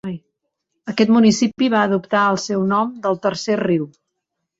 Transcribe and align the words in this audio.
Aquest 0.93 1.11
municipi 1.17 1.69
va 1.73 1.81
adoptar 1.89 2.21
el 2.29 2.39
seu 2.45 2.65
nom 2.71 2.89
del 3.05 3.21
Tercer 3.27 3.59
Riu. 3.61 3.87